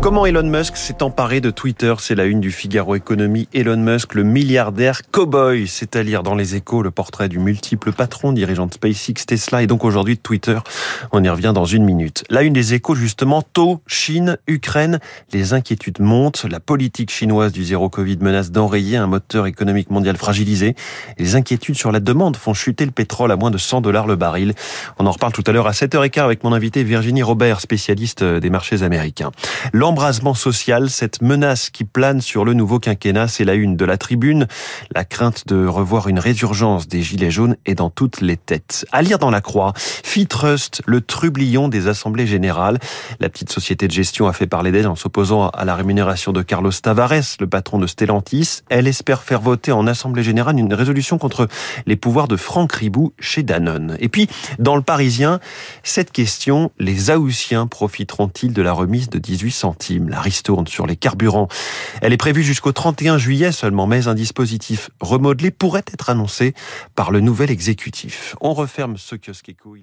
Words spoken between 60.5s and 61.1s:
sur les